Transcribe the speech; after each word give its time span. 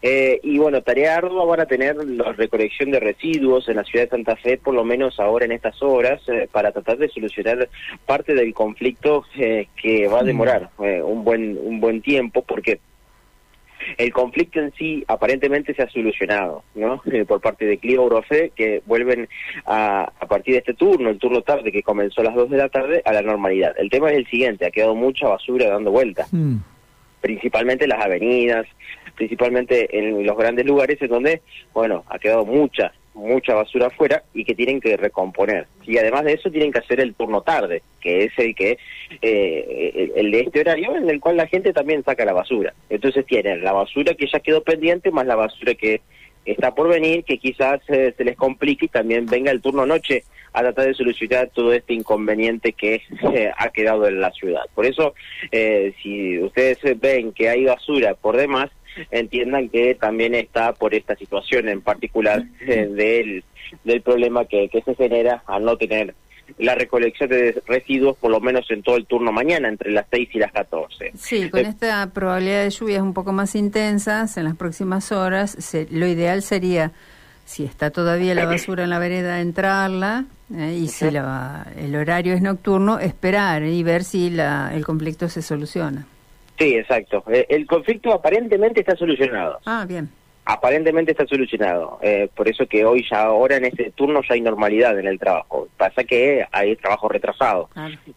Eh, 0.00 0.40
y 0.42 0.58
bueno, 0.58 0.82
tarea 0.82 1.16
ardua 1.16 1.44
van 1.44 1.60
a 1.60 1.66
tener 1.66 1.96
la 1.96 2.32
recolección 2.32 2.90
de 2.90 3.00
residuos 3.00 3.68
en 3.68 3.76
la 3.76 3.84
ciudad 3.84 4.06
de 4.06 4.10
Santa 4.10 4.36
Fe, 4.36 4.58
por 4.58 4.74
lo 4.74 4.84
menos 4.84 5.20
ahora 5.20 5.44
en 5.44 5.52
estas 5.52 5.82
horas, 5.82 6.22
eh, 6.28 6.48
para 6.50 6.72
tratar 6.72 6.98
de 6.98 7.08
solucionar 7.08 7.68
parte 8.06 8.34
del 8.34 8.54
conflicto 8.54 9.24
eh, 9.36 9.68
que 9.80 10.08
va 10.08 10.20
a 10.20 10.24
demorar 10.24 10.70
un 10.78 11.24
buen 11.24 11.58
un 11.58 11.80
buen 11.80 12.00
tiempo, 12.00 12.42
porque 12.42 12.80
el 13.98 14.12
conflicto 14.12 14.60
en 14.60 14.72
sí 14.74 15.04
aparentemente 15.08 15.74
se 15.74 15.82
ha 15.82 15.90
solucionado, 15.90 16.62
¿no? 16.74 17.02
por 17.26 17.40
parte 17.40 17.66
de 17.66 17.78
Clio 17.78 18.02
Eurofe, 18.02 18.52
que 18.54 18.82
vuelven 18.86 19.28
a, 19.66 20.12
a 20.18 20.26
partir 20.26 20.54
de 20.54 20.58
este 20.58 20.74
turno, 20.74 21.10
el 21.10 21.18
turno 21.18 21.42
tarde 21.42 21.72
que 21.72 21.82
comenzó 21.82 22.20
a 22.20 22.24
las 22.24 22.34
2 22.34 22.50
de 22.50 22.56
la 22.56 22.68
tarde, 22.68 23.02
a 23.04 23.12
la 23.12 23.22
normalidad. 23.22 23.74
El 23.76 23.90
tema 23.90 24.10
es 24.10 24.18
el 24.18 24.26
siguiente, 24.28 24.66
ha 24.66 24.70
quedado 24.70 24.94
mucha 24.94 25.28
basura 25.28 25.68
dando 25.68 25.90
vueltas. 25.90 26.32
Mm 26.32 26.58
principalmente 27.22 27.86
las 27.86 28.04
avenidas, 28.04 28.66
principalmente 29.14 29.88
en 29.96 30.26
los 30.26 30.36
grandes 30.36 30.66
lugares 30.66 31.00
en 31.00 31.08
donde, 31.08 31.40
bueno, 31.72 32.04
ha 32.08 32.18
quedado 32.18 32.44
mucha, 32.44 32.92
mucha 33.14 33.54
basura 33.54 33.86
afuera 33.86 34.22
y 34.34 34.44
que 34.44 34.54
tienen 34.54 34.80
que 34.80 34.96
recomponer. 34.96 35.66
Y 35.84 35.96
además 35.96 36.24
de 36.24 36.34
eso 36.34 36.50
tienen 36.50 36.72
que 36.72 36.80
hacer 36.80 37.00
el 37.00 37.14
turno 37.14 37.42
tarde, 37.42 37.82
que 38.00 38.24
es 38.24 38.32
el 38.38 38.54
que 38.54 38.78
eh, 39.22 40.12
el 40.16 40.30
de 40.30 40.40
este 40.40 40.60
horario 40.60 40.96
en 40.96 41.08
el 41.08 41.20
cual 41.20 41.36
la 41.36 41.46
gente 41.46 41.72
también 41.72 42.04
saca 42.04 42.24
la 42.24 42.32
basura. 42.32 42.74
Entonces 42.90 43.24
tienen 43.24 43.62
la 43.62 43.72
basura 43.72 44.14
que 44.14 44.26
ya 44.26 44.40
quedó 44.40 44.62
pendiente 44.62 45.10
más 45.10 45.26
la 45.26 45.36
basura 45.36 45.74
que 45.74 46.00
está 46.44 46.74
por 46.74 46.88
venir, 46.88 47.24
que 47.24 47.38
quizás 47.38 47.80
eh, 47.88 48.14
se 48.16 48.24
les 48.24 48.36
complique 48.36 48.86
y 48.86 48.88
también 48.88 49.26
venga 49.26 49.50
el 49.50 49.60
turno 49.60 49.86
noche 49.86 50.24
a 50.52 50.60
tratar 50.60 50.86
de 50.86 50.94
solucionar 50.94 51.50
todo 51.54 51.72
este 51.72 51.94
inconveniente 51.94 52.72
que 52.72 53.02
eh, 53.34 53.50
ha 53.56 53.68
quedado 53.70 54.06
en 54.06 54.20
la 54.20 54.30
ciudad. 54.32 54.64
Por 54.74 54.86
eso, 54.86 55.14
eh, 55.50 55.94
si 56.02 56.38
ustedes 56.38 56.78
ven 57.00 57.32
que 57.32 57.48
hay 57.48 57.64
basura 57.64 58.14
por 58.14 58.36
demás, 58.36 58.70
entiendan 59.10 59.70
que 59.70 59.94
también 59.94 60.34
está 60.34 60.74
por 60.74 60.94
esta 60.94 61.16
situación 61.16 61.68
en 61.68 61.80
particular 61.80 62.44
del, 62.44 63.42
del 63.84 64.02
problema 64.02 64.44
que, 64.44 64.68
que 64.68 64.82
se 64.82 64.94
genera 64.94 65.42
al 65.46 65.64
no 65.64 65.78
tener 65.78 66.14
la 66.58 66.74
recolección 66.74 67.28
de 67.28 67.62
residuos 67.66 68.16
por 68.16 68.30
lo 68.30 68.40
menos 68.40 68.70
en 68.70 68.82
todo 68.82 68.96
el 68.96 69.06
turno 69.06 69.32
mañana, 69.32 69.68
entre 69.68 69.90
las 69.90 70.06
6 70.10 70.28
y 70.32 70.38
las 70.38 70.52
14. 70.52 71.12
Sí, 71.14 71.50
con 71.50 71.60
esta 71.60 72.08
probabilidad 72.12 72.64
de 72.64 72.70
lluvias 72.70 73.02
un 73.02 73.14
poco 73.14 73.32
más 73.32 73.54
intensas 73.54 74.36
en 74.36 74.44
las 74.44 74.56
próximas 74.56 75.12
horas, 75.12 75.56
lo 75.90 76.06
ideal 76.06 76.42
sería, 76.42 76.92
si 77.44 77.64
está 77.64 77.90
todavía 77.90 78.34
la 78.34 78.46
basura 78.46 78.84
en 78.84 78.90
la 78.90 78.98
vereda, 78.98 79.40
entrarla 79.40 80.24
eh, 80.54 80.78
y 80.80 80.88
si 80.88 81.06
el 81.06 81.96
horario 81.96 82.34
es 82.34 82.42
nocturno, 82.42 82.98
esperar 82.98 83.64
y 83.64 83.82
ver 83.82 84.04
si 84.04 84.30
la, 84.30 84.72
el 84.74 84.84
conflicto 84.84 85.28
se 85.28 85.42
soluciona. 85.42 86.06
Sí, 86.58 86.74
exacto. 86.74 87.24
Eh, 87.28 87.46
el 87.48 87.66
conflicto 87.66 88.12
aparentemente 88.12 88.80
está 88.80 88.94
solucionado. 88.96 89.58
Ah, 89.64 89.84
bien 89.88 90.08
aparentemente 90.44 91.12
está 91.12 91.26
solucionado. 91.26 91.98
Eh, 92.02 92.28
por 92.34 92.48
eso 92.48 92.66
que 92.66 92.84
hoy 92.84 93.04
ya 93.08 93.22
ahora 93.22 93.56
en 93.56 93.66
ese 93.66 93.90
turno 93.90 94.20
ya 94.28 94.34
hay 94.34 94.40
normalidad 94.40 94.98
en 94.98 95.06
el 95.06 95.18
trabajo. 95.18 95.68
Pasa 95.76 96.04
que 96.04 96.44
hay 96.50 96.76
trabajo 96.76 97.08
retrasado 97.08 97.68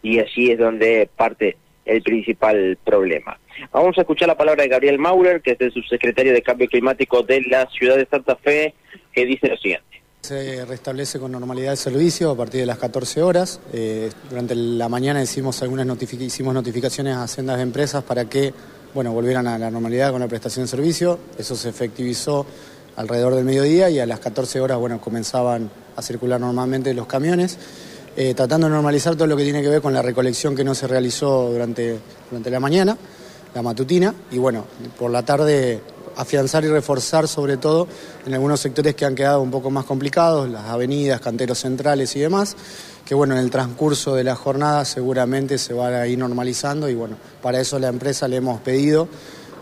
y 0.02 0.18
allí 0.18 0.50
es 0.50 0.58
donde 0.58 1.08
parte 1.14 1.56
el 1.84 2.02
principal 2.02 2.76
problema. 2.84 3.38
Vamos 3.72 3.96
a 3.96 4.00
escuchar 4.00 4.28
la 4.28 4.36
palabra 4.36 4.64
de 4.64 4.68
Gabriel 4.68 4.98
Maurer, 4.98 5.40
que 5.40 5.52
es 5.52 5.60
el 5.60 5.72
subsecretario 5.72 6.32
de 6.32 6.42
Cambio 6.42 6.66
Climático 6.66 7.22
de 7.22 7.42
la 7.42 7.66
ciudad 7.70 7.96
de 7.96 8.06
Santa 8.06 8.36
Fe, 8.36 8.74
que 9.12 9.24
dice 9.24 9.48
lo 9.48 9.56
siguiente. 9.56 9.86
Se 10.22 10.64
restablece 10.64 11.20
con 11.20 11.30
normalidad 11.30 11.70
el 11.70 11.78
servicio 11.78 12.32
a 12.32 12.36
partir 12.36 12.60
de 12.60 12.66
las 12.66 12.78
14 12.78 13.22
horas. 13.22 13.60
Eh, 13.72 14.10
durante 14.28 14.56
la 14.56 14.88
mañana 14.88 15.22
hicimos 15.22 15.62
algunas 15.62 15.86
hicimos 16.18 16.52
notificaciones 16.52 17.16
a 17.16 17.28
sendas 17.28 17.58
de 17.58 17.62
empresas 17.62 18.02
para 18.02 18.24
que 18.28 18.52
bueno, 18.94 19.12
volvieran 19.12 19.46
a 19.46 19.58
la 19.58 19.70
normalidad 19.70 20.10
con 20.12 20.20
la 20.20 20.28
prestación 20.28 20.64
de 20.64 20.68
servicio. 20.68 21.18
Eso 21.38 21.54
se 21.56 21.68
efectivizó 21.68 22.46
alrededor 22.96 23.34
del 23.34 23.44
mediodía 23.44 23.90
y 23.90 23.98
a 23.98 24.06
las 24.06 24.20
14 24.20 24.60
horas 24.60 24.78
bueno, 24.78 25.00
comenzaban 25.00 25.70
a 25.96 26.02
circular 26.02 26.40
normalmente 26.40 26.92
los 26.94 27.06
camiones, 27.06 27.58
eh, 28.16 28.34
tratando 28.34 28.66
de 28.66 28.72
normalizar 28.72 29.14
todo 29.14 29.26
lo 29.26 29.36
que 29.36 29.44
tiene 29.44 29.62
que 29.62 29.68
ver 29.68 29.82
con 29.82 29.92
la 29.92 30.02
recolección 30.02 30.56
que 30.56 30.64
no 30.64 30.74
se 30.74 30.86
realizó 30.86 31.50
durante, 31.50 31.98
durante 32.30 32.50
la 32.50 32.60
mañana, 32.60 32.96
la 33.54 33.62
matutina, 33.62 34.14
y 34.30 34.38
bueno, 34.38 34.64
por 34.98 35.10
la 35.10 35.24
tarde 35.24 35.80
afianzar 36.16 36.64
y 36.64 36.68
reforzar 36.68 37.28
sobre 37.28 37.58
todo 37.58 37.86
en 38.26 38.34
algunos 38.34 38.60
sectores 38.60 38.94
que 38.94 39.04
han 39.04 39.14
quedado 39.14 39.40
un 39.42 39.50
poco 39.50 39.70
más 39.70 39.84
complicados, 39.84 40.48
las 40.48 40.64
avenidas, 40.64 41.20
canteros 41.20 41.58
centrales 41.58 42.16
y 42.16 42.20
demás, 42.20 42.56
que 43.06 43.14
bueno, 43.14 43.34
en 43.34 43.40
el 43.40 43.50
transcurso 43.50 44.16
de 44.16 44.24
la 44.24 44.34
jornada 44.34 44.84
seguramente 44.84 45.58
se 45.58 45.72
va 45.72 45.86
a 45.86 46.06
ir 46.08 46.18
normalizando 46.18 46.88
y 46.88 46.94
bueno, 46.96 47.16
para 47.40 47.60
eso 47.60 47.78
la 47.78 47.86
empresa 47.86 48.26
le 48.26 48.36
hemos 48.36 48.60
pedido 48.60 49.08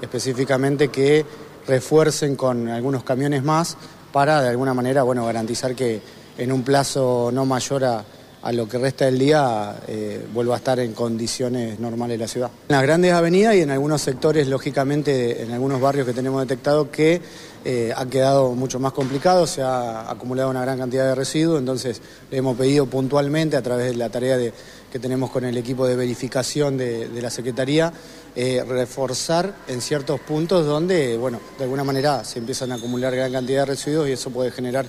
específicamente 0.01 0.89
que 0.89 1.27
refuercen 1.67 2.37
con 2.37 2.69
algunos 2.69 3.05
camiones 3.05 3.45
más 3.45 3.77
para 4.13 4.41
de 4.41 4.49
alguna 4.49 4.73
manera, 4.73 5.03
bueno, 5.03 5.27
garantizar 5.27 5.75
que 5.75 6.01
en 6.39 6.53
un 6.53 6.63
plazo 6.63 7.31
no 7.33 7.45
mayor 7.45 7.85
a 7.85 8.05
a 8.45 8.53
lo 8.53 8.69
que 8.69 8.77
resta 8.77 9.07
del 9.07 9.19
día 9.19 9.75
eh, 9.89 10.23
vuelva 10.35 10.55
a 10.55 10.59
estar 10.59 10.79
en 10.79 10.93
condiciones 10.93 11.81
normales 11.81 12.21
la 12.21 12.29
ciudad. 12.29 12.51
En 12.69 12.77
las 12.77 12.83
grandes 12.83 13.13
avenidas 13.15 13.55
y 13.55 13.63
en 13.63 13.71
algunos 13.71 14.03
sectores, 14.03 14.49
lógicamente, 14.49 15.43
en 15.43 15.53
algunos 15.53 15.81
barrios 15.81 16.07
que 16.07 16.13
tenemos 16.13 16.43
detectado 16.43 16.91
que 16.91 17.23
eh, 17.65 17.95
ha 17.97 18.05
quedado 18.05 18.53
mucho 18.53 18.79
más 18.79 18.93
complicado, 18.93 19.47
se 19.47 19.63
ha 19.63 20.11
acumulado 20.11 20.51
una 20.51 20.61
gran 20.61 20.77
cantidad 20.77 21.07
de 21.07 21.15
residuos, 21.15 21.59
entonces 21.59 22.03
le 22.31 22.37
hemos 22.37 22.59
pedido 22.59 22.85
puntualmente 22.85 23.57
a 23.57 23.63
través 23.63 23.87
de 23.93 23.97
la 23.97 24.11
tarea 24.11 24.37
que 24.93 24.99
tenemos 24.99 25.31
con 25.31 25.47
el 25.47 25.57
equipo 25.57 25.87
de 25.87 25.97
verificación 25.97 26.77
de, 26.77 27.09
la 27.23 27.31
Secretaría, 27.31 27.95
eh, 28.37 28.63
reforzar 28.69 29.55
en 29.69 29.81
ciertos 29.81 30.21
puntos 30.21 30.67
donde, 30.67 31.17
bueno, 31.17 31.41
de 31.57 31.65
alguna 31.65 31.83
manera 31.83 32.23
se 32.25 32.41
empiezan 32.41 32.73
a 32.73 32.75
acumular 32.75 33.17
gran 33.17 33.33
cantidad 33.33 33.61
de 33.61 33.67
residuos 33.67 34.07
y 34.07 34.13
eso 34.13 34.29
puede 34.29 34.51
generar 34.51 34.85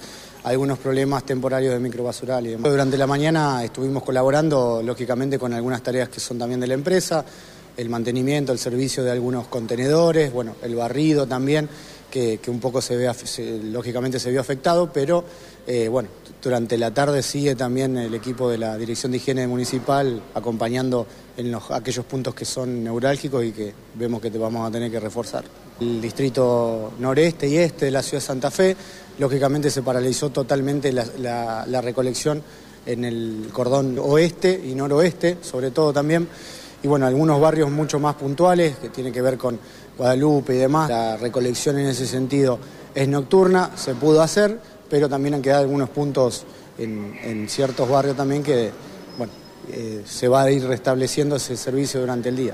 algunos 0.45 0.77
problemas 0.77 1.25
temporarios 1.25 1.73
de 1.73 1.79
microbasural 1.79 2.47
y. 2.47 2.55
Durante 2.55 2.97
la 2.97 3.07
mañana 3.07 3.63
estuvimos 3.63 4.03
colaborando, 4.03 4.81
lógicamente, 4.83 5.39
con 5.39 5.53
algunas 5.53 5.81
tareas 5.81 6.09
que 6.09 6.19
son 6.19 6.37
también 6.37 6.59
de 6.59 6.67
la 6.67 6.75
empresa, 6.75 7.25
el 7.75 7.89
mantenimiento, 7.89 8.51
el 8.51 8.59
servicio 8.59 9.03
de 9.03 9.11
algunos 9.11 9.47
contenedores, 9.47 10.31
bueno, 10.31 10.55
el 10.61 10.75
barrido 10.75 11.25
también, 11.25 11.67
que, 12.41 12.49
un 12.49 12.61
poco 12.61 12.81
se 12.81 12.95
ve, 12.95 13.11
lógicamente 13.63 14.19
se 14.21 14.31
vio 14.31 14.39
afectado, 14.39 14.89
pero 14.93 15.25
eh, 15.67 15.89
bueno, 15.89 16.07
durante 16.41 16.77
la 16.77 16.93
tarde 16.93 17.21
sigue 17.21 17.55
también 17.55 17.97
el 17.97 18.13
equipo 18.13 18.49
de 18.49 18.57
la 18.57 18.77
Dirección 18.77 19.11
de 19.11 19.17
Higiene 19.17 19.45
Municipal 19.47 20.21
acompañando 20.33 21.05
en 21.35 21.51
los, 21.51 21.69
aquellos 21.71 22.05
puntos 22.05 22.33
que 22.33 22.45
son 22.45 22.85
neurálgicos 22.85 23.43
y 23.43 23.51
que 23.51 23.73
vemos 23.95 24.21
que 24.21 24.31
te 24.31 24.37
vamos 24.37 24.65
a 24.65 24.71
tener 24.71 24.89
que 24.89 24.99
reforzar. 25.01 25.43
El 25.81 26.01
distrito 26.01 26.93
noreste 26.99 27.49
y 27.49 27.57
este 27.57 27.85
de 27.85 27.91
la 27.91 28.01
ciudad 28.01 28.21
de 28.21 28.27
Santa 28.27 28.49
Fe, 28.49 28.77
lógicamente 29.19 29.69
se 29.69 29.81
paralizó 29.81 30.29
totalmente 30.29 30.93
la, 30.93 31.81
recolección 31.81 32.41
en 32.85 33.03
el 33.03 33.49
cordón 33.51 33.99
oeste 33.99 34.61
y 34.65 34.73
noroeste, 34.73 35.39
sobre 35.41 35.71
todo 35.71 35.91
también, 35.91 36.29
y 36.85 36.87
bueno, 36.87 37.07
algunos 37.07 37.41
barrios 37.41 37.71
mucho 37.71 37.99
más 37.99 38.13
puntuales 38.13 38.75
que 38.77 38.89
tienen 38.89 39.11
que 39.11 39.19
ver 39.19 39.39
con 39.39 39.57
Guadalupe 39.97 40.53
y 40.53 40.59
demás. 40.59 40.87
La 40.87 41.17
recolección 41.17 41.79
en 41.79 41.87
ese 41.87 42.05
sentido 42.05 42.59
es 42.93 43.07
nocturna, 43.07 43.71
se 43.75 43.95
pudo 43.95 44.21
hacer, 44.21 44.59
pero 44.87 45.09
también 45.09 45.33
han 45.33 45.41
quedado 45.41 45.63
algunos 45.63 45.89
puntos 45.89 46.45
en, 46.77 47.49
ciertos 47.49 47.89
barrios 47.89 48.15
también 48.15 48.43
que, 48.43 48.69
bueno, 49.17 49.33
eh, 49.71 50.03
se 50.05 50.27
va 50.27 50.43
a 50.43 50.51
ir 50.51 50.63
restableciendo 50.67 51.37
ese 51.37 51.57
servicio 51.57 52.01
durante 52.01 52.29
el 52.29 52.35
día. 52.35 52.53